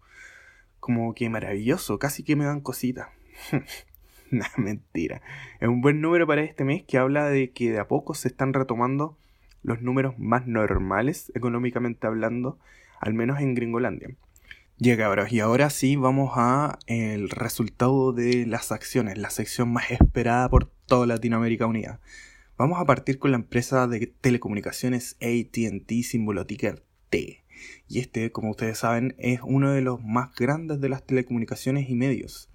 Como 0.81 1.13
que 1.13 1.29
maravilloso, 1.29 1.99
casi 1.99 2.23
que 2.23 2.35
me 2.35 2.43
dan 2.45 2.59
cositas. 2.59 3.07
Nah, 4.31 4.45
mentira. 4.57 5.21
Es 5.59 5.67
un 5.67 5.81
buen 5.81 6.01
número 6.01 6.27
para 6.27 6.43
este 6.43 6.63
mes 6.63 6.83
que 6.83 6.99
habla 6.99 7.29
de 7.29 7.51
que 7.51 7.71
de 7.71 7.79
a 7.79 7.87
poco 7.87 8.13
se 8.13 8.27
están 8.27 8.53
retomando 8.53 9.17
los 9.63 9.81
números 9.81 10.19
más 10.19 10.45
normales 10.45 11.31
económicamente 11.33 12.05
hablando, 12.05 12.59
al 12.99 13.15
menos 13.15 13.39
en 13.39 13.55
Gringolandia. 13.55 14.09
Llega 14.77 15.07
ahora 15.07 15.27
y 15.29 15.39
ahora 15.39 15.69
sí 15.71 15.95
vamos 15.95 16.33
a 16.35 16.77
el 16.85 17.29
resultado 17.29 18.13
de 18.13 18.45
las 18.45 18.71
acciones, 18.71 19.17
la 19.17 19.31
sección 19.31 19.73
más 19.73 19.91
esperada 19.91 20.47
por 20.47 20.67
toda 20.85 21.07
Latinoamérica 21.07 21.65
Unida. 21.65 21.99
Vamos 22.55 22.79
a 22.79 22.85
partir 22.85 23.19
con 23.19 23.31
la 23.31 23.37
empresa 23.37 23.87
de 23.87 24.07
telecomunicaciones 24.07 25.17
ATT 25.21 25.91
símbolo 26.03 26.45
ticker 26.45 26.83
T. 27.09 27.43
Y 27.87 27.99
este, 27.99 28.31
como 28.31 28.51
ustedes 28.51 28.77
saben, 28.77 29.15
es 29.17 29.41
uno 29.43 29.71
de 29.71 29.81
los 29.81 30.01
más 30.03 30.33
grandes 30.35 30.79
de 30.79 30.89
las 30.89 31.03
telecomunicaciones 31.03 31.89
y 31.89 31.95
medios 31.95 32.48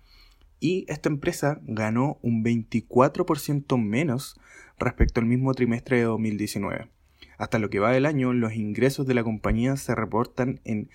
y 0.65 0.87
esta 0.89 1.11
empresa 1.11 1.61
ganó 1.65 2.19
un 2.23 2.43
24% 2.43 3.79
menos 3.79 4.41
respecto 4.79 5.21
al 5.21 5.27
mismo 5.27 5.53
trimestre 5.53 5.99
de 5.99 6.05
2019. 6.05 6.89
Hasta 7.37 7.59
lo 7.59 7.69
que 7.69 7.81
va 7.81 7.93
del 7.93 8.07
año, 8.07 8.33
los 8.33 8.55
ingresos 8.55 9.07
de 9.07 9.13
la 9.13 9.23
compañía 9.23 9.77
se 9.77 9.95
reportan 9.95 10.63
en 10.65 10.89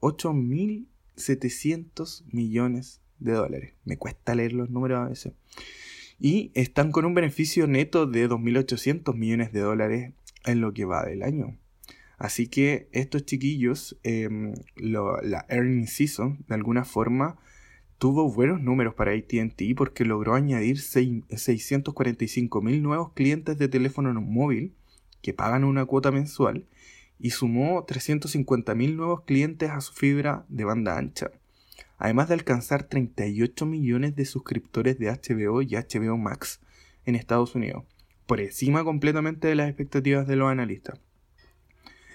8.700 0.00 2.24
millones 2.32 3.02
de 3.18 3.32
dólares. 3.32 3.74
Me 3.84 3.98
cuesta 3.98 4.34
leer 4.34 4.54
los 4.54 4.70
números 4.70 5.00
a 5.00 5.08
veces. 5.10 5.34
Y 6.18 6.50
están 6.54 6.92
con 6.92 7.04
un 7.04 7.12
beneficio 7.12 7.66
neto 7.66 8.06
de 8.06 8.26
2.800 8.26 9.14
millones 9.14 9.52
de 9.52 9.60
dólares 9.60 10.14
en 10.46 10.62
lo 10.62 10.72
que 10.72 10.86
va 10.86 11.04
del 11.04 11.24
año. 11.24 11.58
Así 12.16 12.46
que 12.46 12.88
estos 12.92 13.26
chiquillos, 13.26 13.98
em, 14.02 14.54
la 14.76 15.44
earning 15.50 15.88
season, 15.88 16.42
de 16.48 16.54
alguna 16.54 16.86
forma, 16.86 17.36
tuvo 18.02 18.28
buenos 18.28 18.60
números 18.60 18.94
para 18.96 19.12
ATT 19.12 19.62
porque 19.76 20.04
logró 20.04 20.34
añadir 20.34 20.78
645.000 20.78 22.80
nuevos 22.80 23.12
clientes 23.12 23.56
de 23.58 23.68
teléfono 23.68 24.12
móvil 24.20 24.74
que 25.22 25.32
pagan 25.32 25.62
una 25.62 25.84
cuota 25.84 26.10
mensual 26.10 26.66
y 27.20 27.30
sumó 27.30 27.86
350.000 27.86 28.96
nuevos 28.96 29.20
clientes 29.20 29.70
a 29.70 29.80
su 29.80 29.92
fibra 29.92 30.44
de 30.48 30.64
banda 30.64 30.98
ancha, 30.98 31.30
además 31.96 32.26
de 32.26 32.34
alcanzar 32.34 32.88
38 32.88 33.66
millones 33.66 34.16
de 34.16 34.24
suscriptores 34.24 34.98
de 34.98 35.06
HBO 35.06 35.62
y 35.62 35.76
HBO 35.76 36.18
Max 36.18 36.58
en 37.04 37.14
Estados 37.14 37.54
Unidos, 37.54 37.84
por 38.26 38.40
encima 38.40 38.82
completamente 38.82 39.46
de 39.46 39.54
las 39.54 39.68
expectativas 39.68 40.26
de 40.26 40.34
los 40.34 40.50
analistas. 40.50 40.98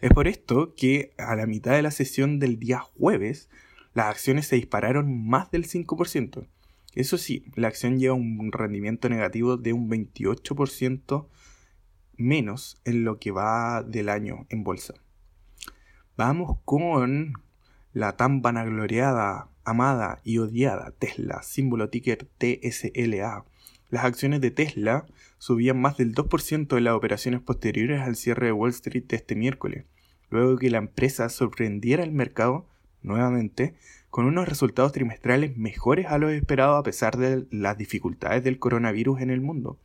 Es 0.01 0.12
por 0.12 0.27
esto 0.27 0.75
que 0.75 1.13
a 1.17 1.38
la 1.38 1.46
mitad 1.46 1.72
de 1.72 1.82
la 1.82 1.91
sesión 1.91 2.39
del 2.39 2.60
día 2.60 2.79
jueves 2.79 3.48
las 3.98 4.10
acciones 4.10 4.46
se 4.46 4.58
dispararon 4.58 5.27
más 5.27 5.50
del 5.50 5.68
5%. 5.68 6.48
Eso 6.94 7.18
sí, 7.18 7.46
la 7.56 7.68
acción 7.68 7.98
lleva 7.98 8.13
un 8.13 8.51
rendimiento 8.51 9.10
negativo 9.10 9.58
de 9.58 9.74
un 9.74 9.89
28% 9.89 11.27
menos 12.16 12.80
en 12.86 13.04
lo 13.04 13.18
que 13.18 13.32
va 13.32 13.82
del 13.82 14.10
año 14.10 14.46
en 14.50 14.63
bolsa. 14.63 14.94
Vamos 16.16 16.60
con 16.63 17.34
la 17.92 18.16
tan 18.18 18.44
vanagloriada, 18.44 19.50
amada 19.63 20.22
y 20.24 20.38
odiada 20.38 20.92
Tesla, 20.92 21.42
símbolo 21.42 21.89
ticker 21.89 22.27
TSLA. 22.38 23.46
Las 23.89 24.06
acciones 24.06 24.42
de 24.42 24.51
Tesla 24.51 25.08
subían 25.39 25.82
más 25.82 25.98
del 25.98 26.13
2% 26.13 26.77
en 26.77 26.84
las 26.84 26.94
operaciones 26.94 27.42
posteriores 27.42 28.01
al 28.01 28.16
cierre 28.16 28.46
de 28.46 28.51
Wall 28.51 28.70
Street 28.70 29.06
este 29.10 29.34
miércoles, 29.36 29.86
luego 30.30 30.56
que 30.60 30.70
la 30.70 30.77
empresa 30.77 31.30
sorprendiera 31.30 32.04
el 32.04 32.12
mercado 32.12 32.68
nuevamente, 33.08 33.76
con 34.10 34.26
unos 34.26 34.48
resultados 34.48 34.92
trimestrales 34.92 35.58
mejores 35.58 36.06
a 36.08 36.18
los 36.18 36.32
esperados 36.32 36.80
a 36.80 36.84
pesar 36.84 37.18
de 37.18 37.46
las 37.52 37.78
dificultades 37.78 38.44
del 38.44 38.60
coronavirus 38.60 39.22
en 39.22 39.30
el 39.30 39.42
mundo. 39.42 39.80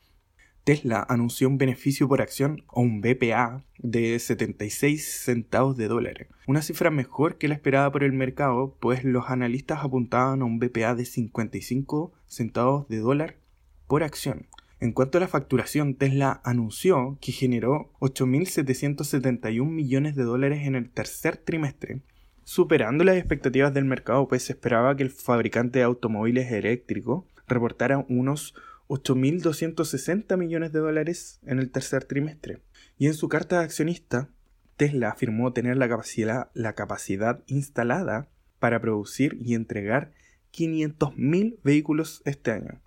Tesla 0.64 1.04
anunció 1.08 1.48
un 1.48 1.58
beneficio 1.58 2.06
por 2.06 2.22
acción 2.22 2.62
o 2.68 2.82
un 2.82 3.00
BPA 3.00 3.64
de 3.78 4.16
76 4.18 5.22
centavos 5.24 5.76
de 5.76 5.88
dólar, 5.88 6.28
una 6.46 6.62
cifra 6.62 6.90
mejor 6.90 7.36
que 7.36 7.48
la 7.48 7.54
esperada 7.54 7.90
por 7.90 8.04
el 8.04 8.12
mercado, 8.12 8.76
pues 8.78 9.02
los 9.02 9.28
analistas 9.28 9.80
apuntaban 9.82 10.40
a 10.40 10.44
un 10.44 10.60
BPA 10.60 10.94
de 10.94 11.04
55 11.04 12.12
centavos 12.28 12.86
de 12.88 12.98
dólar 12.98 13.36
por 13.88 14.04
acción. 14.04 14.46
En 14.78 14.92
cuanto 14.92 15.18
a 15.18 15.20
la 15.20 15.28
facturación, 15.28 15.94
Tesla 15.94 16.40
anunció 16.44 17.18
que 17.20 17.32
generó 17.32 17.92
8.771 18.00 19.64
millones 19.64 20.14
de 20.14 20.22
dólares 20.22 20.66
en 20.66 20.76
el 20.76 20.90
tercer 20.90 21.36
trimestre, 21.36 22.02
superando 22.44 23.04
las 23.04 23.16
expectativas 23.16 23.72
del 23.74 23.84
mercado, 23.84 24.28
pues 24.28 24.44
se 24.44 24.52
esperaba 24.52 24.96
que 24.96 25.02
el 25.02 25.10
fabricante 25.10 25.78
de 25.78 25.84
automóviles 25.84 26.50
eléctricos 26.52 27.24
reportara 27.46 28.04
unos 28.08 28.54
8.260 28.88 30.36
millones 30.36 30.72
de 30.72 30.80
dólares 30.80 31.40
en 31.46 31.58
el 31.58 31.70
tercer 31.70 32.04
trimestre. 32.04 32.60
Y 32.98 33.06
en 33.06 33.14
su 33.14 33.28
carta 33.28 33.58
de 33.58 33.64
accionista, 33.64 34.28
Tesla 34.76 35.10
afirmó 35.10 35.52
tener 35.52 35.76
la 35.76 35.88
capacidad, 35.88 36.50
la 36.54 36.74
capacidad 36.74 37.42
instalada 37.46 38.28
para 38.58 38.80
producir 38.80 39.38
y 39.40 39.54
entregar 39.54 40.12
500.000 40.52 41.58
vehículos 41.62 42.22
este 42.24 42.50
año. 42.50 42.80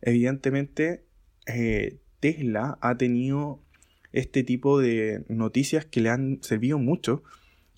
Evidentemente, 0.00 1.04
eh, 1.46 1.98
Tesla 2.20 2.78
ha 2.80 2.96
tenido 2.96 3.62
este 4.12 4.42
tipo 4.42 4.80
de 4.80 5.24
noticias 5.28 5.84
que 5.84 6.00
le 6.00 6.10
han 6.10 6.42
servido 6.42 6.78
mucho 6.78 7.22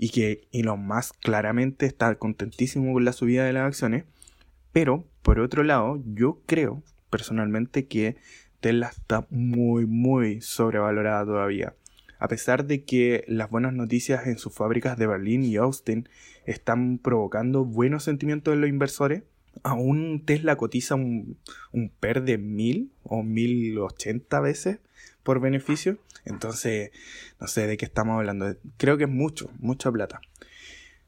y 0.02 0.08
que 0.08 0.48
Elon 0.50 0.84
Musk 0.84 1.14
claramente 1.20 1.86
está 1.86 2.12
contentísimo 2.16 2.92
con 2.92 3.04
la 3.04 3.12
subida 3.12 3.44
de 3.44 3.52
las 3.52 3.68
acciones, 3.68 4.02
pero 4.72 5.06
por 5.22 5.38
otro 5.38 5.62
lado 5.62 6.02
yo 6.04 6.40
creo 6.44 6.82
personalmente 7.08 7.86
que 7.86 8.16
Tesla 8.58 8.88
está 8.88 9.28
muy 9.30 9.86
muy 9.86 10.40
sobrevalorada 10.40 11.24
todavía. 11.24 11.76
A 12.18 12.26
pesar 12.26 12.66
de 12.66 12.82
que 12.82 13.22
las 13.28 13.48
buenas 13.48 13.74
noticias 13.74 14.26
en 14.26 14.38
sus 14.38 14.52
fábricas 14.52 14.98
de 14.98 15.06
Berlín 15.06 15.44
y 15.44 15.54
Austin 15.54 16.08
están 16.46 16.98
provocando 16.98 17.64
buenos 17.64 18.02
sentimientos 18.02 18.54
en 18.54 18.60
los 18.60 18.70
inversores, 18.70 19.22
Aún 19.62 20.22
Tesla 20.24 20.56
cotiza 20.56 20.96
un, 20.96 21.36
un 21.72 21.90
PER 21.90 22.22
de 22.24 22.38
1000 22.38 22.90
o 23.04 23.22
1080 23.22 24.40
veces 24.40 24.78
por 25.22 25.40
beneficio. 25.40 25.98
Entonces, 26.24 26.90
no 27.40 27.46
sé 27.46 27.66
de 27.66 27.76
qué 27.76 27.84
estamos 27.84 28.16
hablando. 28.16 28.56
Creo 28.76 28.96
que 28.96 29.04
es 29.04 29.10
mucho, 29.10 29.50
mucha 29.58 29.90
plata. 29.90 30.20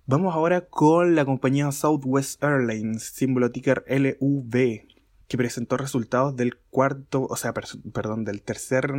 Vamos 0.07 0.35
ahora 0.35 0.63
con 0.63 1.15
la 1.15 1.25
compañía 1.25 1.73
Southwest 1.73 2.43
Airlines, 2.43 3.05
símbolo 3.05 3.51
ticker 3.51 3.85
LUV, 3.89 4.87
que 5.29 5.37
presentó 5.39 5.79
resultados 5.79 6.37
del 6.37 6.59
cuarto, 6.71 7.27
o 7.29 7.37
sea, 7.37 7.55
perdón, 7.55 8.25
del 8.25 8.43
tercer 8.43 8.93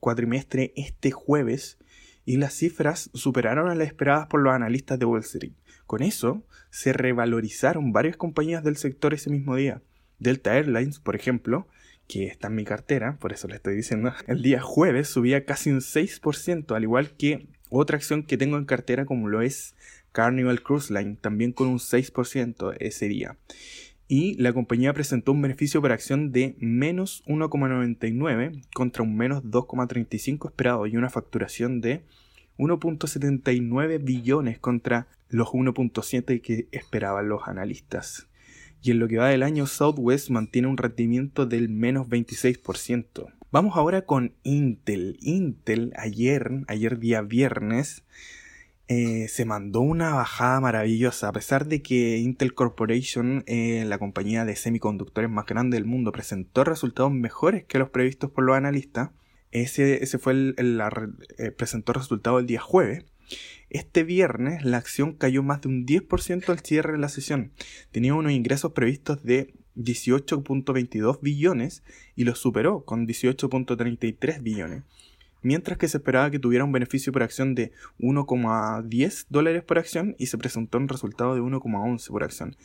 cuatrimestre 0.00 0.72
este 0.76 1.10
jueves 1.10 1.78
y 2.24 2.38
las 2.38 2.54
cifras 2.54 3.10
superaron 3.12 3.68
a 3.68 3.74
las 3.74 3.86
esperadas 3.86 4.26
por 4.26 4.40
los 4.40 4.54
analistas 4.54 4.98
de 4.98 5.04
Wall 5.04 5.20
Street. 5.20 5.52
Con 5.86 6.02
eso, 6.02 6.42
se 6.70 6.92
revalorizaron 6.92 7.92
varias 7.92 8.16
compañías 8.16 8.64
del 8.64 8.76
sector 8.76 9.12
ese 9.12 9.30
mismo 9.30 9.56
día. 9.56 9.82
Delta 10.18 10.56
Airlines, 10.56 10.98
por 10.98 11.16
ejemplo, 11.16 11.68
que 12.06 12.26
está 12.26 12.48
en 12.48 12.54
mi 12.54 12.64
cartera, 12.64 13.16
por 13.18 13.32
eso 13.32 13.48
le 13.48 13.56
estoy 13.56 13.76
diciendo, 13.76 14.12
el 14.26 14.42
día 14.42 14.60
jueves 14.60 15.08
subía 15.08 15.44
casi 15.44 15.70
un 15.70 15.80
6%, 15.80 16.74
al 16.74 16.82
igual 16.82 17.10
que 17.16 17.48
otra 17.70 17.96
acción 17.96 18.22
que 18.22 18.36
tengo 18.36 18.56
en 18.56 18.64
cartera 18.64 19.04
como 19.04 19.28
lo 19.28 19.42
es 19.42 19.74
Carnival 20.12 20.62
Cruise 20.62 20.90
Line, 20.90 21.16
también 21.20 21.52
con 21.52 21.68
un 21.68 21.78
6% 21.78 22.76
ese 22.78 23.08
día. 23.08 23.36
Y 24.06 24.34
la 24.34 24.52
compañía 24.52 24.92
presentó 24.92 25.32
un 25.32 25.42
beneficio 25.42 25.80
por 25.80 25.90
acción 25.90 26.30
de 26.30 26.54
menos 26.58 27.24
1,99 27.26 28.62
contra 28.74 29.02
un 29.02 29.16
menos 29.16 29.42
2,35 29.42 30.48
esperado 30.48 30.86
y 30.86 30.96
una 30.96 31.08
facturación 31.08 31.80
de 31.80 32.04
1.79 32.58 34.04
billones 34.04 34.58
contra 34.58 35.08
los 35.28 35.48
1.7 35.48 36.40
que 36.42 36.68
esperaban 36.70 37.28
los 37.28 37.48
analistas. 37.48 38.28
Y 38.84 38.90
en 38.90 38.98
lo 38.98 39.08
que 39.08 39.16
va 39.16 39.30
del 39.30 39.42
año, 39.42 39.66
Southwest 39.66 40.28
mantiene 40.28 40.68
un 40.68 40.76
rendimiento 40.76 41.46
del 41.46 41.70
menos 41.70 42.06
26%. 42.06 43.32
Vamos 43.50 43.78
ahora 43.78 44.02
con 44.02 44.34
Intel. 44.42 45.16
Intel 45.22 45.94
ayer, 45.96 46.50
ayer 46.68 46.98
día 46.98 47.22
viernes, 47.22 48.04
eh, 48.88 49.26
se 49.28 49.46
mandó 49.46 49.80
una 49.80 50.12
bajada 50.12 50.60
maravillosa. 50.60 51.28
A 51.28 51.32
pesar 51.32 51.66
de 51.66 51.80
que 51.80 52.18
Intel 52.18 52.52
Corporation, 52.52 53.42
eh, 53.46 53.86
la 53.86 53.96
compañía 53.96 54.44
de 54.44 54.54
semiconductores 54.54 55.30
más 55.30 55.46
grande 55.46 55.78
del 55.78 55.86
mundo, 55.86 56.12
presentó 56.12 56.62
resultados 56.62 57.10
mejores 57.10 57.64
que 57.64 57.78
los 57.78 57.88
previstos 57.88 58.32
por 58.32 58.44
los 58.44 58.54
analistas, 58.54 59.12
ese, 59.50 60.04
ese 60.04 60.18
fue 60.18 60.34
el, 60.34 60.54
el, 60.58 60.82
eh, 61.38 61.52
presentó 61.52 61.94
resultado 61.94 62.38
el 62.38 62.46
día 62.46 62.60
jueves. 62.60 63.06
Este 63.70 64.04
viernes 64.04 64.64
la 64.64 64.78
acción 64.78 65.14
cayó 65.14 65.42
más 65.42 65.62
de 65.62 65.68
un 65.68 65.86
10% 65.86 66.48
al 66.48 66.60
cierre 66.60 66.92
de 66.92 66.98
la 66.98 67.08
sesión. 67.08 67.52
Tenía 67.90 68.14
unos 68.14 68.32
ingresos 68.32 68.72
previstos 68.72 69.22
de 69.22 69.54
18.22 69.76 71.20
billones 71.20 71.82
y 72.14 72.24
los 72.24 72.38
superó 72.38 72.84
con 72.84 73.06
18.33 73.06 74.42
billones. 74.42 74.82
Mientras 75.42 75.76
que 75.76 75.88
se 75.88 75.98
esperaba 75.98 76.30
que 76.30 76.38
tuviera 76.38 76.64
un 76.64 76.72
beneficio 76.72 77.12
por 77.12 77.22
acción 77.22 77.54
de 77.54 77.72
1,10 77.98 79.26
dólares 79.28 79.62
por 79.62 79.78
acción 79.78 80.16
y 80.18 80.26
se 80.26 80.38
presentó 80.38 80.78
un 80.78 80.88
resultado 80.88 81.34
de 81.34 81.42
1,11 81.42 82.08
por 82.08 82.24
acción 82.24 82.56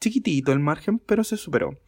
chiquitito 0.00 0.52
el 0.52 0.60
margen, 0.60 0.98
pero 0.98 1.24
se 1.24 1.36
superó. 1.36 1.78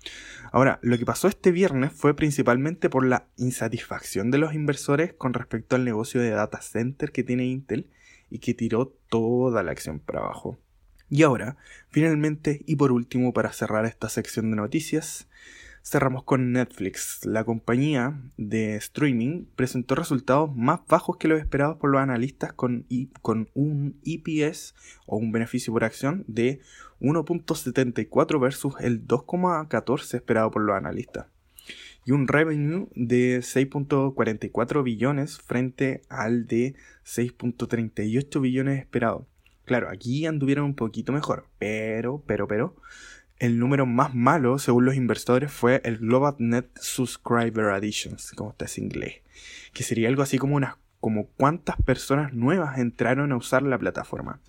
Ahora, 0.52 0.78
lo 0.82 0.99
que 0.99 1.04
pasó 1.04 1.28
este 1.28 1.52
viernes 1.52 1.92
fue 1.92 2.16
principalmente 2.16 2.88
por 2.88 3.06
la 3.06 3.26
insatisfacción 3.37 4.30
de 4.30 4.38
los 4.38 4.54
inversores 4.54 5.12
con 5.12 5.35
respecto 5.35 5.76
al 5.76 5.85
negocio 5.85 6.20
de 6.20 6.30
data 6.30 6.61
center 6.61 7.12
que 7.12 7.25
tiene 7.25 7.47
Intel 7.47 7.90
y 8.30 8.38
que 8.38 8.54
tiró 8.54 8.94
toda 9.08 9.62
la 9.62 9.73
acción 9.73 10.00
para 10.00 10.20
abajo. 10.20 10.58
Y 11.11 11.23
ahora, 11.23 11.56
finalmente 11.88 12.62
y 12.66 12.76
por 12.76 12.92
último, 12.92 13.32
para 13.32 13.52
cerrar 13.52 13.87
esta 13.87 14.08
sección 14.08 14.50
de 14.50 14.56
noticias, 14.56 15.28
Cerramos 15.90 16.25
con 16.25 16.52
Netflix. 16.52 17.25
La 17.25 17.44
compañía 17.44 18.20
de 18.37 18.76
streaming 18.76 19.47
presentó 19.56 19.94
resultados 19.94 20.54
más 20.54 20.80
bajos 20.87 21.16
que 21.16 21.28
los 21.28 21.40
esperados 21.40 21.78
por 21.78 21.88
los 21.88 22.02
analistas 22.02 22.52
con, 22.52 22.85
un 23.54 23.99
EPS 24.04 24.74
o 25.07 25.16
un 25.16 25.33
beneficio 25.33 25.72
por 25.72 25.85
acción 25.85 26.24
de 26.26 26.61
1.74 27.00 28.38
versus 28.38 28.74
el 28.81 29.07
2.14 29.07 30.14
esperado 30.14 30.50
por 30.50 30.61
los 30.61 30.76
analistas. 30.76 31.29
Y 32.09 32.12
un 32.12 32.27
revenue 32.27 32.88
de 32.94 33.40
6.44 33.40 34.83
billones 34.83 35.42
frente 35.42 36.01
al 36.09 36.47
de 36.47 36.75
6.38 37.05 38.40
billones 38.40 38.81
esperado. 38.81 39.27
Claro, 39.66 39.90
aquí 39.90 40.25
anduvieron 40.25 40.64
un 40.64 40.75
poquito 40.75 41.12
mejor, 41.12 41.44
pero, 41.59 42.23
pero, 42.27 42.49
pero, 42.49 42.75
el 43.38 43.59
número 43.59 43.85
más 43.85 44.14
malo, 44.14 44.59
según 44.59 44.87
los 44.87 44.94
inversores, 44.94 45.53
fue 45.53 45.83
el 45.85 45.99
Global 45.99 46.37
Net 46.38 46.71
Subscriber 46.81 47.66
Additions, 47.66 48.33
como 48.33 48.53
está 48.53 48.64
en 48.75 48.85
inglés, 48.85 49.16
que 49.75 49.83
sería 49.83 50.09
algo 50.09 50.23
así 50.23 50.38
como 50.38 50.57
unas 50.57 50.77
como 51.01 51.27
cuántas 51.37 51.77
personas 51.77 52.33
nuevas 52.33 52.79
entraron 52.79 53.33
a 53.33 53.37
usar 53.37 53.62
la 53.62 53.79
plataforma. 53.79 54.40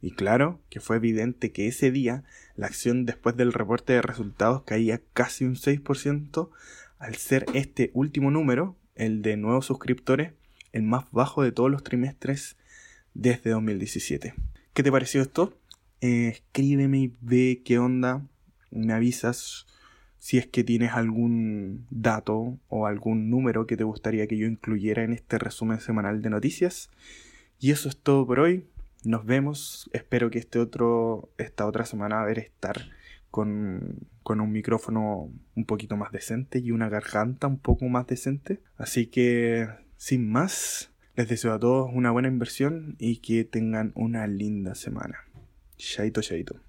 Y 0.00 0.12
claro 0.12 0.60
que 0.70 0.78
fue 0.78 0.98
evidente 0.98 1.50
que 1.50 1.66
ese 1.66 1.90
día 1.90 2.22
la 2.54 2.66
acción 2.66 3.04
después 3.04 3.36
del 3.36 3.52
reporte 3.52 3.94
de 3.94 4.00
resultados 4.00 4.62
caía 4.62 5.00
casi 5.12 5.44
un 5.44 5.56
6% 5.56 6.50
al 7.00 7.16
ser 7.16 7.46
este 7.54 7.90
último 7.94 8.30
número, 8.30 8.76
el 8.94 9.22
de 9.22 9.36
nuevos 9.36 9.66
suscriptores, 9.66 10.34
el 10.72 10.82
más 10.82 11.10
bajo 11.10 11.42
de 11.42 11.50
todos 11.50 11.70
los 11.70 11.82
trimestres 11.82 12.56
desde 13.14 13.50
2017. 13.50 14.34
¿Qué 14.74 14.82
te 14.82 14.92
pareció 14.92 15.22
esto? 15.22 15.58
Eh, 16.02 16.28
escríbeme 16.28 16.98
y 16.98 17.14
ve 17.20 17.62
qué 17.64 17.78
onda. 17.78 18.22
Me 18.70 18.92
avisas 18.92 19.66
si 20.18 20.36
es 20.36 20.46
que 20.46 20.62
tienes 20.62 20.92
algún 20.92 21.86
dato 21.88 22.58
o 22.68 22.86
algún 22.86 23.30
número 23.30 23.66
que 23.66 23.78
te 23.78 23.84
gustaría 23.84 24.26
que 24.26 24.36
yo 24.36 24.46
incluyera 24.46 25.02
en 25.02 25.14
este 25.14 25.38
resumen 25.38 25.80
semanal 25.80 26.20
de 26.20 26.28
noticias. 26.28 26.90
Y 27.58 27.70
eso 27.70 27.88
es 27.88 27.96
todo 27.96 28.26
por 28.26 28.40
hoy. 28.40 28.66
Nos 29.04 29.24
vemos. 29.24 29.88
Espero 29.94 30.30
que 30.30 30.38
este 30.38 30.58
otro, 30.58 31.30
esta 31.38 31.66
otra 31.66 31.86
semana 31.86 32.20
a 32.20 32.26
ver 32.26 32.38
estar 32.38 32.90
con, 33.30 34.08
con 34.22 34.40
un 34.40 34.52
micrófono 34.52 35.30
un 35.54 35.64
poquito 35.64 35.96
más 35.96 36.12
decente 36.12 36.58
y 36.58 36.70
una 36.70 36.88
garganta 36.88 37.46
un 37.46 37.58
poco 37.58 37.86
más 37.88 38.06
decente. 38.06 38.60
Así 38.76 39.06
que, 39.06 39.68
sin 39.96 40.30
más, 40.30 40.92
les 41.16 41.28
deseo 41.28 41.52
a 41.52 41.58
todos 41.58 41.90
una 41.92 42.10
buena 42.10 42.28
inversión 42.28 42.96
y 42.98 43.18
que 43.18 43.44
tengan 43.44 43.92
una 43.94 44.26
linda 44.26 44.74
semana. 44.74 45.18
Chaito, 45.76 46.20
chaito. 46.20 46.60